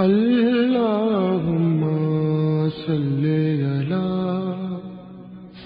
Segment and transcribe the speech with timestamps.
[0.00, 1.80] اللهم
[2.86, 3.24] صل
[3.70, 4.08] على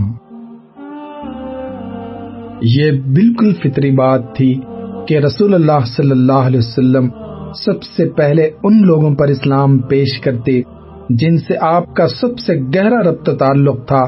[2.62, 4.60] یہ بالکل فطری بات تھی
[5.08, 7.08] کہ رسول اللہ صلی اللہ علیہ وسلم
[7.64, 10.60] سب سے پہلے ان لوگوں پر اسلام پیش کرتے
[11.10, 14.04] جن سے آپ کا سب سے گہرا ربط تعلق تھا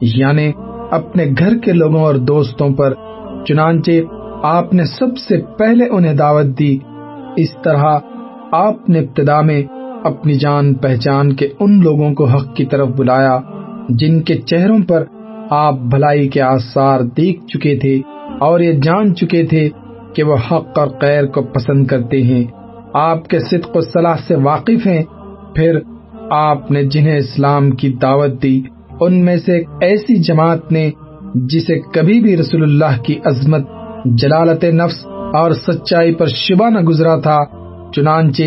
[0.00, 0.52] یعنی
[0.90, 2.94] اپنے گھر کے لوگوں اور دوستوں پر۔
[3.48, 3.90] چنانچہ
[4.42, 6.78] آپ نے سب سے پہلے انہیں دعوت دی۔
[7.36, 7.98] اس طرح
[8.52, 9.62] آپ نے ابتدا میں
[10.04, 13.38] اپنی جان پہچان کے ان لوگوں کو حق کی طرف بلایا،
[13.88, 15.04] جن کے چہروں پر
[15.50, 18.00] آپ بھلائی کے آثار دیکھ چکے تھے
[18.40, 19.68] اور یہ جان چکے تھے
[20.14, 22.44] کہ وہ حق اور خیر کو پسند کرتے ہیں۔
[22.94, 25.02] آپ کے صدق و صلاح سے واقف ہیں۔
[25.54, 25.78] پھر
[26.30, 28.62] آپ نے جنہیں اسلام کی دعوت دی،
[29.00, 30.90] ان میں سے ایک ایسی جماعت نے
[31.34, 33.66] جسے کبھی بھی رسول اللہ کی عظمت،
[34.04, 37.38] جلالت نفس اور سچائی پر شبہ نہ گزرا تھا،
[37.96, 38.42] چنانچہ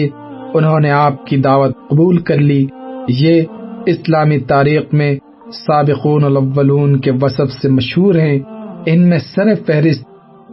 [0.53, 2.65] انہوں نے آپ کی دعوت قبول کر لی۔
[3.09, 3.41] یہ
[3.85, 5.15] اسلامی تاریخ میں
[5.53, 8.39] سابقون الاولون کے وصف سے مشہور ہیں۔
[8.85, 10.03] ان میں سر فہرست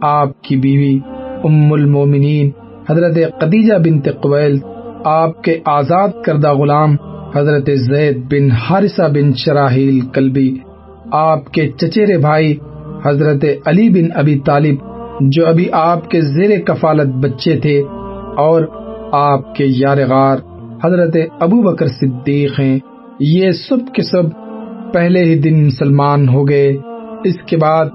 [0.05, 0.99] آپ کی بیوی
[1.43, 2.49] ام المومنین،
[2.89, 4.57] حضرت قدیجہ بنت قویل
[5.03, 6.95] آپ کے آزاد کردہ غلام
[7.35, 10.57] حضرت زید بن حارثہ بن شراحیل کلبی
[11.11, 12.55] آپ کے چچیرے بھائی
[13.05, 14.75] حضرت علی بن ابی طالب،
[15.21, 17.81] جو ابھی آپ کے زیر کفالت بچے تھے،
[18.37, 18.61] اور
[19.11, 20.37] آپ کے یار غار
[20.83, 22.79] حضرت ابو بکر صدیق ہیں۔
[23.19, 24.23] یہ سب کے سب
[24.93, 26.77] پہلے ہی دن مسلمان ہو گئے۔
[27.23, 27.85] اس کے بعد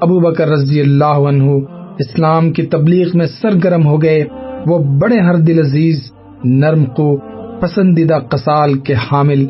[0.00, 1.50] ابو بکر رضی اللہ عنہ
[1.98, 4.24] اسلام کی تبلیغ میں سرگرم ہو گئے،
[4.66, 6.12] وہ بڑے ہر دل عزیز،
[6.44, 7.16] نرم کو
[7.60, 9.46] پسندیدہ قصال کے حامل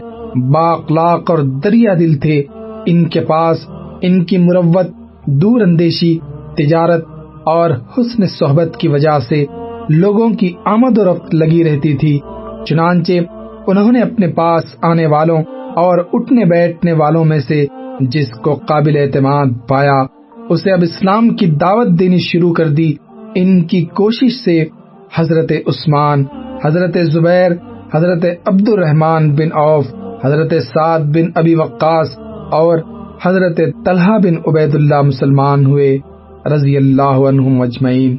[0.53, 2.43] باقلاق اور دریا دل تھے۔
[2.87, 3.57] ان کے پاس
[4.03, 4.87] ان کی مروت،
[5.27, 6.19] دور اندیشی،
[6.57, 7.05] تجارت
[7.45, 9.45] اور حسن صحبت کی وجہ سے
[9.89, 12.19] لوگوں کی آمد و رفت لگی رہتی تھی۔
[12.67, 13.13] چنانچہ
[13.67, 15.43] انہوں نے اپنے پاس آنے والوں
[15.77, 17.67] اور اٹھنے بیٹھنے والوں میں سے
[18.01, 20.03] جس کو قابل اعتماد پایا
[20.49, 22.93] اسے اب اسلام کی دعوت دینی شروع کر دی۔
[23.35, 24.65] ان کی کوشش سے
[25.15, 26.25] حضرت عثمان،
[26.65, 27.53] حضرت زبیر،
[27.95, 29.85] حضرت عبد الرحمان بن عوف،
[30.25, 32.19] حضرت سعد بن ابی وقاص
[32.51, 32.79] اور
[33.23, 35.99] حضرت طلحہ بن عبید اللہ مسلمان ہوئے
[36.55, 38.17] رضی اللہ عنہم اجمعین۔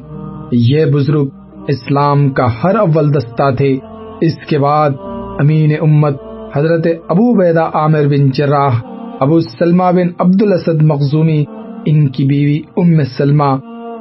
[0.52, 1.26] یہ بزرگ
[1.68, 3.76] اسلام کا ہر اول دستہ تھے۔
[4.20, 4.90] اس کے بعد
[5.40, 6.14] امین امت
[6.54, 8.80] حضرت ابو بیدہ عامر بن جراح،
[9.20, 11.44] ابو سلمہ بن عبد الاسد مخزومی
[11.86, 13.50] ان کی بیوی ام سلمہ،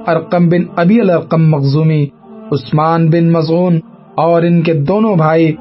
[0.07, 2.05] ارقم بن ابی الرقم مخزومی،
[2.51, 3.79] عثمان بن مضون
[4.15, 5.51] اور ان کے دونوں بھائی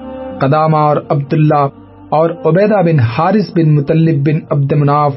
[0.41, 1.67] قدامہ اور عبداللہ
[2.11, 5.15] اور عبیدہ بن حارث بن مطلب بن عبد مناف،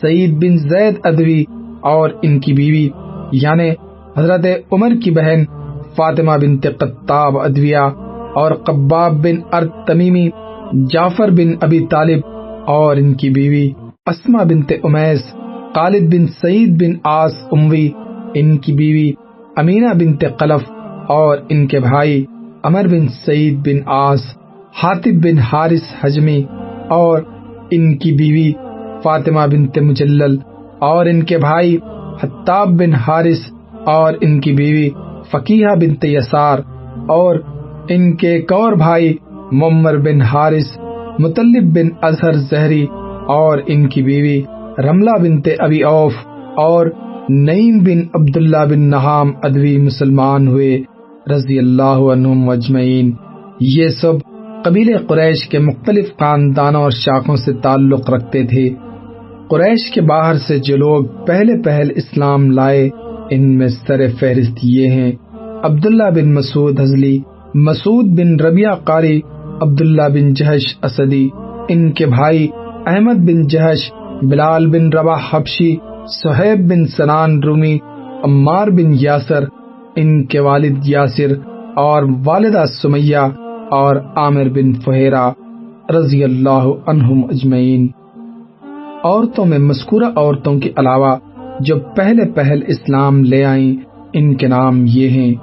[0.00, 1.44] سعید بن زید ادوی
[1.80, 2.88] اور ان کی بیوی
[3.32, 3.70] یعنی
[4.16, 5.44] حضرت عمر کی بہن
[5.96, 7.88] فاطمہ بن قطاب ادویہ
[8.34, 10.28] اور قباب بن ارد تمیمی
[10.90, 12.20] جعفر بن ابی طالب
[12.66, 13.70] اور ان کی بیوی
[14.06, 15.20] اسما بنت امیس
[15.74, 17.88] خالد بن سعید بن آس اموی،
[18.34, 19.10] ان کی بیوی
[19.56, 20.70] امینہ بنت قلف
[21.08, 22.24] اور ان کے بھائی
[22.62, 24.20] امر بن سعید بن آس
[24.82, 26.42] حاطب بن حارث حجمی
[26.88, 27.22] اور
[27.70, 28.52] ان کی بیوی
[29.02, 30.36] فاطمہ بنت مجلل
[30.80, 31.76] اور ان کے بھائی
[32.22, 33.40] حتاب بن حارث
[33.86, 34.88] اور ان کی بیوی
[35.30, 36.58] فقیہ بنت یسار
[37.08, 37.36] اور
[37.88, 39.16] ان کے ایک اور بھائی
[39.52, 40.78] ممر بن حارث
[41.18, 42.86] مطلب بن اظہر زہری
[43.28, 44.40] اور ان کی بیوی
[44.82, 46.12] رملہ بنت ابی اوف
[46.56, 46.86] اور
[47.28, 50.82] نعیم بن عبداللہ بن نحام ادوی مسلمان ہوئے
[51.34, 53.12] رضی اللہ عنہم اجمعین۔
[53.60, 54.12] یہ سب
[54.64, 58.70] قبیل قریش کے مختلف خاندانوں اور شاخوں سے تعلق رکھتے تھے۔
[59.50, 62.88] قریش کے باہر سے جو لوگ پہلے پہل اسلام لائے،
[63.30, 65.12] ان میں سر فہرست یہ ہیں۔
[65.62, 67.20] عبداللہ بن مسعود حضلی
[67.54, 69.20] مسعود بن ربیہ قاری،
[69.60, 71.28] عبداللہ بن جہش اسدی،
[71.68, 72.48] ان کے بھائی
[72.86, 73.92] احمد بن جہش
[74.22, 75.76] بلال بن ربا حبشی،
[76.22, 77.78] سہیب بن سنان رومی،
[78.24, 79.44] عمار بن یاسر،
[79.96, 81.32] ان کے والد یاسر
[81.76, 83.24] اور والدہ سمیہ
[83.70, 85.30] اور عامر بن فہیرہ
[85.96, 87.88] رضی اللہ عنہم اجمعین۔
[89.04, 91.16] عورتوں میں مذکورہ عورتوں کے علاوہ
[91.60, 93.74] جو پہلے پہل اسلام لے آئیں،
[94.12, 95.34] ان کے نام یہ ہیں،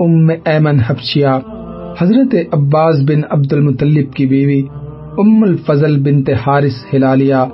[0.00, 1.38] ام ایمن حبشیہ،
[1.98, 4.62] حضرت عباس بن عبد المطلب کی بیوی،
[5.18, 7.44] ام الفضل بنت حارث ہلالیہ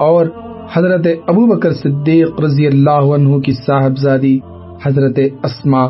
[0.00, 0.26] اور
[0.72, 4.38] حضرت ابو بکر صدیق رضی اللہ عنہ کی صاحبزادی
[4.84, 5.86] حضرت اسما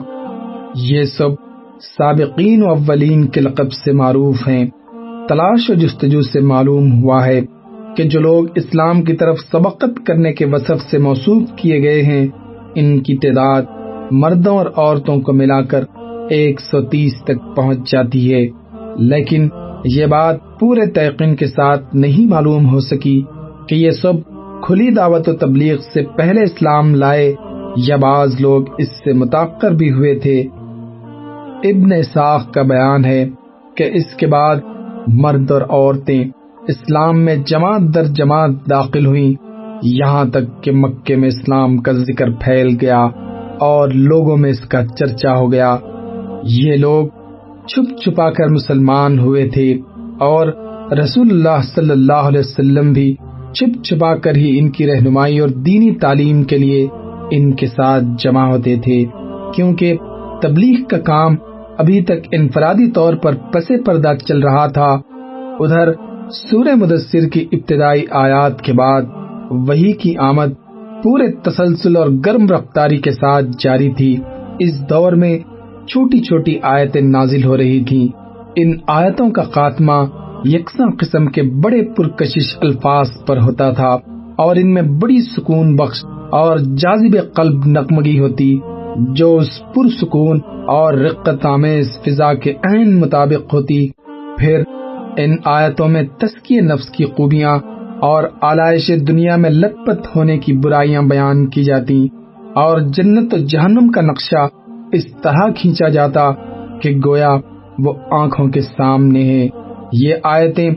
[0.75, 1.31] یہ سب
[1.99, 4.67] سابقین و اولین کے لقب سے معروف ہیں۔
[5.29, 7.41] تلاش و جستجو سے معلوم ہوا ہے
[7.97, 12.27] کہ جو لوگ اسلام کی طرف سبقت کرنے کے وصف سے موصوف کیے گئے ہیں،
[12.75, 13.63] ان کی تعداد
[14.11, 15.85] مردوں اور عورتوں کو ملا کر
[16.31, 18.47] ایک سو تیس تک پہنچ جاتی ہے۔
[18.97, 19.49] لیکن
[19.85, 23.23] یہ بات پورے تیقن کے ساتھ نہیں معلوم ہو سکی۔
[23.71, 24.13] کہ یہ سب
[24.63, 27.35] کھلی دعوت و تبلیغ سے پہلے اسلام لائے
[27.77, 30.41] یا بعض لوگ اس سے متاثر بھی ہوئے تھے۔
[31.65, 33.29] ابن ساخ کا بیان ہے
[33.77, 34.57] کہ اس کے بعد
[35.07, 36.25] مرد اور عورتیں
[36.69, 39.35] اسلام میں جماعت در جماعت داخل ہوئی
[39.83, 43.09] یہاں تک کہ مکے میں اسلام کا ذکر پھیل گیا
[43.61, 45.77] اور لوگوں میں اس کا چرچا ہو گیا۔
[46.43, 47.07] یہ لوگ
[47.67, 49.79] چھپ چھپا کر مسلمان ہوئے تھے
[50.21, 50.47] اور
[50.93, 53.17] رسول اللہ صلی اللہ علیہ وسلم بھی
[53.55, 56.87] چھپ چھپا کر ہی ان کی رہنمائی اور دینی تعلیم کے لیے
[57.31, 59.05] ان کے ساتھ جمع ہوتے تھے،
[59.55, 59.97] کیونکہ
[60.43, 61.35] تبلیغ کا کام
[61.79, 64.91] ابھی تک انفرادی طور پر پسے پردہ چل رہا تھا۔
[65.61, 65.93] ادھر
[66.31, 69.03] سورہ مدثر کی ابتدائی آیات کے بعد
[69.51, 70.53] وہی کی آمد
[71.03, 74.17] پورے تسلسل اور گرم رفتاری کے ساتھ جاری تھی۔
[74.59, 75.39] اس دور میں
[75.89, 78.09] چھوٹی چھوٹی آیتیں نازل ہو رہی تھیں۔
[78.57, 79.93] ان آیتوں کا خاتمہ
[80.45, 83.97] یکساں قسم کے بڑے پرکشش الفاظ پر ہوتا تھا
[84.37, 88.59] اور ان میں بڑی سکون بخش اور جازب قلب نقمگی ہوتی،
[88.97, 93.89] جو اس پرسکون اور رقت آمیز فضا کے عین مطابق ہوتی۔
[94.39, 94.63] پھر
[95.17, 97.59] ان آیتوں میں تسکی نفس کی خوبیاں
[98.01, 102.09] اور آلائش دنیا میں لت پت ہونے کی برائیاں بیان کی جاتی
[102.55, 104.47] اور جنت و جہنم کا نقشہ
[104.93, 106.31] اس طرح کھینچا جاتا
[106.83, 107.37] کہ گویا
[107.79, 109.60] وہ آنکھوں کے سامنے ہے۔
[109.93, 110.71] یہ آیتیں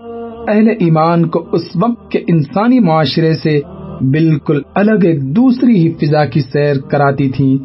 [0.48, 3.62] اہل ایمان کو اس وقت کے انسانی معاشرے سے
[4.02, 7.60] بالکل الگ ایک دوسری ہی فضا کی سیر کراتی تھی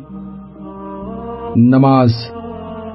[1.56, 2.12] نماز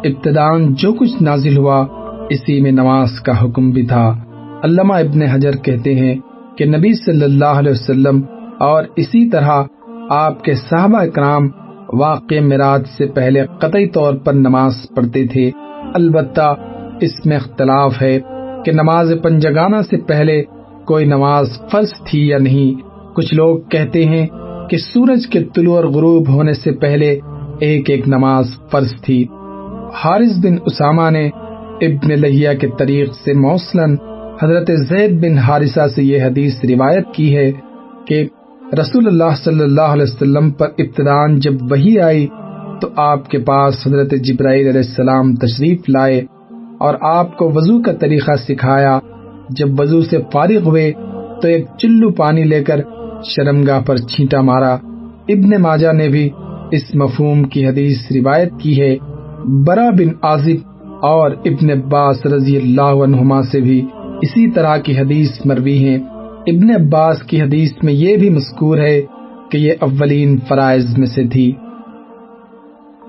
[0.03, 1.85] ابتدان جو کچھ نازل ہوا،
[2.29, 4.15] اسی میں نماز کا حکم بھی تھا۔
[4.63, 6.15] علامہ ابن حجر کہتے ہیں
[6.57, 8.21] کہ نبی صلی اللہ علیہ وسلم
[8.59, 9.63] اور اسی طرح
[10.09, 11.47] آپ کے صحابہ اکرام
[11.93, 15.51] واقع میراد سے پہلے قطعی طور پر نماز پڑھتے تھے۔
[15.93, 16.53] البتہ
[17.01, 18.19] اس میں اختلاف ہے۔
[18.65, 20.43] کہ نماز پنجگانہ سے پہلے
[20.87, 22.81] کوئی نماز فرض تھی یا نہیں۔
[23.15, 24.27] کچھ لوگ کہتے ہیں
[24.69, 27.19] کہ سورج کے طلوع اور غروب ہونے سے پہلے
[27.59, 29.25] ایک ایک نماز فرض تھی۔
[29.93, 31.29] حارث بن اسامہ نے
[31.81, 33.95] ابن لہیا کے طریق سے موصلاً
[34.41, 37.51] حضرت زید بن حارثہ سے یہ حدیث روایت کی ہے
[38.07, 38.27] کہ
[38.73, 42.27] رسول اللہ صلی اللہ علیہ وسلم پر ابتدان جب وہی آئی
[42.81, 46.21] تو آپ کے پاس حضرت جبرائیل علیہ السلام تشریف لائے۔
[46.83, 48.99] اور آپ کو وضو کا طریقہ سکھایا۔
[49.49, 50.91] جب وضو سے فارغ ہوئے
[51.41, 52.79] تو ایک چلو پانی لے کر
[53.23, 54.73] شرمگاہ پر چھینٹا مارا۔
[55.29, 56.29] ابن ماجہ نے بھی
[56.71, 58.95] اس مفہوم کی حدیث روایت کی ہے۔
[59.65, 60.59] برا بن عازب
[61.01, 63.81] اور ابن عباس رضی اللہ عنہما سے بھی
[64.21, 65.97] اسی طرح کی حدیث مروی ہیں۔
[66.47, 69.01] ابن عباس کی حدیث میں یہ بھی مذکور ہے
[69.51, 71.51] کہ یہ اولین فرائض میں سے تھی۔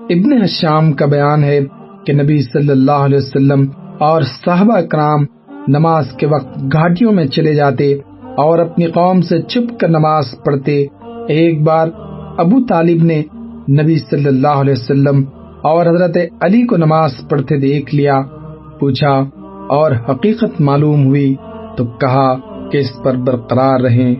[0.09, 1.59] ابن حشام کا بیان ہے
[2.05, 3.65] کہ نبی صلی اللہ علیہ وسلم
[3.99, 5.19] اور صحابہ کرام
[5.67, 7.93] نماز کے وقت گھاٹیوں میں چلے جاتے
[8.37, 10.85] اور اپنی قوم سے چھپ کر نماز پڑھتے،
[11.27, 11.87] ایک بار
[12.37, 13.23] ابو طالب نے
[13.81, 15.23] نبی صلی اللہ علیہ وسلم
[15.63, 18.21] اور حضرت علی کو نماز پڑھتے دیکھ لیا،
[18.79, 19.25] پوچھا،
[19.69, 21.35] اور حقیقت معلوم ہوئی؟
[21.77, 22.35] تو کہا
[22.69, 24.15] کہ اس پر برقرار رہیں۔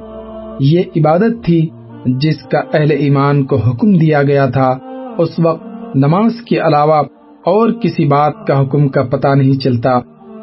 [0.59, 1.69] یہ عبادت تھی
[2.05, 4.77] جس کا اہل ایمان کو حکم دیا گیا تھا۔
[5.17, 7.03] اس وقت نماز کے علاوہ
[7.45, 9.99] اور کسی بات کا حکم کا پتہ نہیں چلتا۔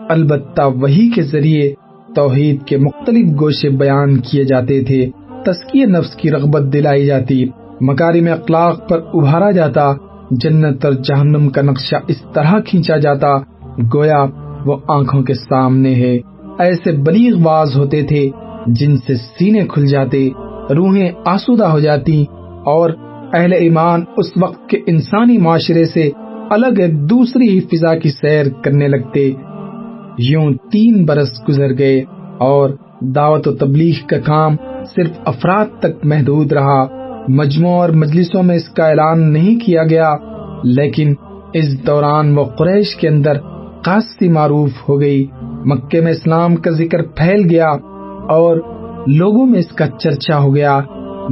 [0.08, 1.72] البتہ وہی کے ذریعے
[2.14, 5.10] توحید کے مختلف گوشے بیان کیے جاتے تھے
[5.44, 7.44] تسکیہ نفس کی رغبت دلائی جاتی
[7.80, 9.92] مکاری میں اخلاق پر ابھارا جاتا،
[10.30, 13.36] جنت اور جہنم کا نقشہ اس طرح کھینچا جاتا،
[13.94, 14.24] گویا
[14.66, 16.18] وہ آنکھوں کے سامنے ہے۔
[16.58, 18.28] ایسے بلیغ باز ہوتے تھے
[18.66, 20.28] جن سے سینے کھل جاتے،
[20.76, 22.24] روحیں آسودہ ہو جاتی
[22.64, 22.90] اور
[23.32, 26.10] اہل ایمان اس وقت کے انسانی معاشرے سے
[26.52, 29.32] الگ ایک دوسری فضا کی سیر کرنے لگتے۔
[30.18, 32.04] یوں تین برس گزر گئے
[32.38, 34.56] اور دعوت و تبلیغ کا کام
[34.94, 36.84] صرف افراد تک محدود رہا۔
[37.28, 40.14] مجموع اور مجلسوں میں اس کا اعلان نہیں کیا گیا،
[40.64, 41.14] لیکن
[41.52, 43.38] اس دوران وہ قریش کے اندر
[43.84, 47.68] خاصی معروف ہو گئی۔ مکے میں اسلام کا ذکر پھیل گیا
[48.28, 48.56] اور
[49.06, 50.80] لوگوں میں اس کا چرچا ہو گیا۔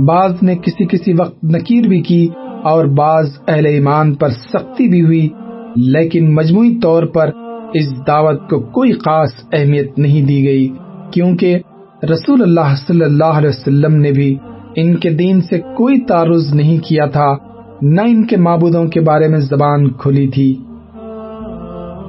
[0.06, 2.28] بعض نے کسی کسی وقت نکیر بھی کی
[2.64, 5.28] اور بعض اہل ایمان پر سختی بھی ہوئی،
[5.76, 7.30] لیکن مجموعی طور پر
[7.74, 10.68] اس دعوت کو کوئی خاص اہمیت نہیں دی گئی،
[11.10, 11.58] کیونکہ
[12.02, 14.36] رسول اللہ صلی اللہ علیہ وسلم نے بھی
[14.76, 17.36] ان کے دین سے کوئی تعرض نہیں کیا تھا،
[17.82, 20.56] نہ ان کے معبودوں کے بارے میں زبان کھلی تھی۔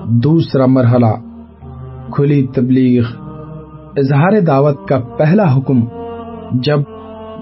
[0.08, 1.14] دوسرا مرحلہ،
[2.12, 3.04] کھلی تبلیغ۔
[3.98, 5.80] اظہار دعوت کا پہلا حکم،
[6.54, 6.80] جب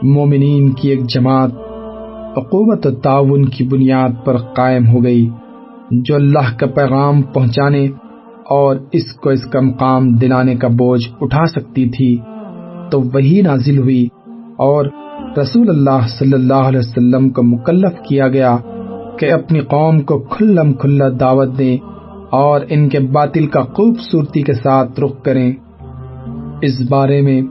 [0.03, 1.51] مومنین کی ایک جماعت
[2.37, 5.29] عقوبت و تعاون کی بنیاد پر قائم ہو گئی،
[5.91, 7.87] جو اللہ کا پیغام پہنچانے
[8.49, 12.17] اور اس کو اس کا مقام دلانے کا بوجھ اٹھا سکتی تھی۔
[12.91, 14.07] تو وہی نازل ہوئی
[14.57, 14.85] اور
[15.41, 18.57] رسول اللہ صلی اللہ علیہ وسلم کو مکلف کیا گیا
[19.19, 21.77] کہ اپنی قوم کو کھلم کھلا دعوت دیں
[22.31, 25.51] اور ان کے باطل کا خوبصورتی کے ساتھ رخ کریں۔
[26.61, 27.41] اس بارے میں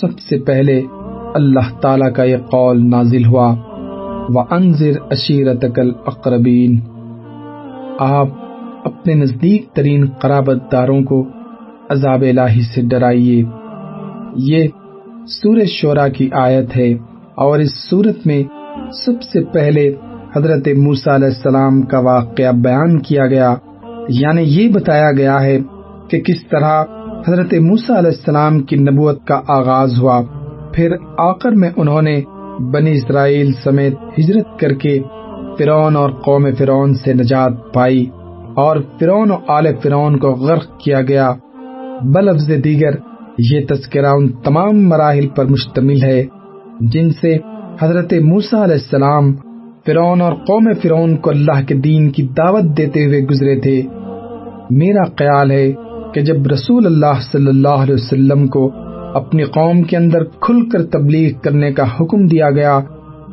[0.00, 0.82] سب سے پہلے
[1.34, 3.54] اللہ تعالی کا یہ قول نازل ہوا۔
[4.28, 6.80] وَأَنذِرْ عَشِيرَتَكَ الْأَقْرَبِينَ
[7.98, 8.28] آپ
[8.84, 11.24] اپنے نزدیک ترین قرابت داروں کو
[11.88, 13.44] عذاب الہی سے ڈرائیے۔
[14.36, 14.68] یہ
[15.26, 16.92] سورہ شورا کی آیت ہے
[17.34, 18.42] اور اس صورت میں
[19.04, 19.94] سب سے پہلے
[20.36, 23.54] حضرت موسیٰ علیہ السلام کا واقعہ بیان کیا گیا۔
[24.08, 25.58] یعنی یہ بتایا گیا ہے
[26.08, 26.84] کہ کس طرح
[27.28, 30.22] حضرت موسیٰ علیہ السلام کی نبوت کا آغاز ہوا۔
[30.72, 32.20] پھر آخر میں انہوں نے
[32.60, 35.00] بنی اسرائیل سمیت ہجرت کر کے
[35.58, 38.06] فرعون اور قوم فرعون سے نجات پائی
[38.54, 41.32] اور فرعون و آل فرعون کو غرق کیا گیا۔
[42.02, 42.90] بلفظ دیگر،
[43.38, 46.24] یہ تذکرہ ان تمام مراحل پر مشتمل ہے،
[46.80, 47.36] جن سے
[47.80, 49.34] حضرت موسیٰ علیہ السلام
[49.86, 53.82] فرعون اور قوم فرعون کو اللہ کے دین کی دعوت دیتے ہوئے گزرے تھے۔
[54.70, 55.72] میرا خیال ہے
[56.14, 58.72] کہ جب رسول اللہ صلی اللہ علیہ وسلم کو
[59.16, 62.78] اپنی قوم کے اندر کھل کر تبلیغ کرنے کا حکم دیا گیا،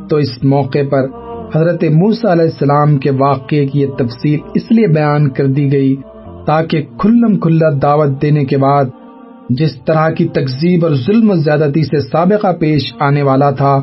[0.10, 1.08] تو اس موقع پر
[1.56, 5.96] حضرت موسیٰ علیہ السلام کے واقعے کی یہ تفصیل اس لیے بیان کر دی گئی
[6.48, 8.86] تاکہ کھلم کھلا دعوت دینے کے بعد
[9.50, 13.74] جس طرح کی تقزیب اور ظلم و زیادتی سے سابقہ پیش آنے والا تھا،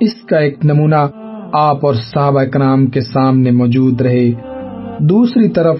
[0.00, 1.06] اس کا ایک نمونہ
[1.52, 4.30] آپ اور صحابہ کرام کے سامنے موجود رہے۔
[5.00, 5.76] دوسری طرف،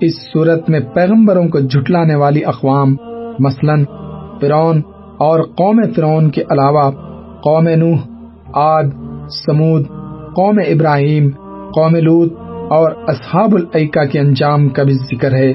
[0.00, 2.96] اس صورت میں پیغمبروں کو جھٹلانے والی اقوام
[3.38, 3.74] مثلا
[4.40, 4.82] فرعون
[5.18, 6.90] اور قوم فرعون کے علاوہ
[7.40, 7.98] قوم نوح،
[8.54, 8.84] عاد
[9.46, 9.86] سمود
[10.36, 11.30] قوم ابراہیم،
[11.74, 12.32] قوم لوت
[12.70, 15.52] اور اصحاب العقا کے انجام کا بھی ذکر ہے۔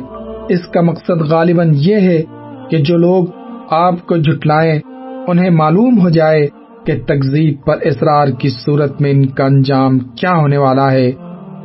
[0.50, 2.22] اس کا مقصد غالباً یہ ہے
[2.70, 3.26] کہ جو لوگ
[3.70, 4.80] آپ کو جھٹلائیں،
[5.28, 6.48] انہیں معلوم ہو جائے
[6.86, 11.12] کہ تقزیب پر اصرار کی صورت میں ان کا انجام کیا ہونے والا ہے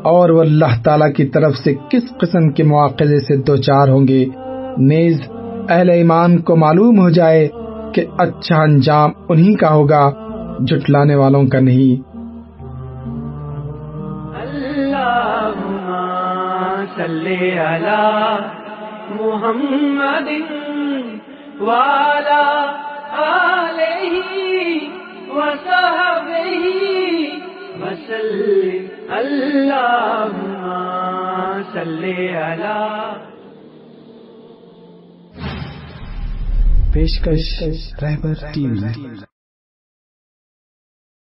[0.03, 4.09] اور وہ اللہ تعالی کی طرف سے کس قسم کے مواقع سے دو چار ہوں
[4.09, 4.27] گے؟
[4.79, 5.21] نیز
[5.69, 7.49] اہل ایمان کو معلوم ہو جائے
[7.95, 10.11] کہ اچھا انجام انہی کا ہوگا،
[10.67, 12.17] جھٹلانے والوں کا نہیں۔
[19.11, 20.29] محمد
[21.61, 22.73] والا
[23.19, 24.89] علیہ
[25.29, 26.57] وصحبہ
[27.83, 30.63] وسلم۔ اللہم
[31.73, 33.13] صلی علی
[36.97, 37.49] پیشکش
[38.03, 39.26] رہبر ٹی وی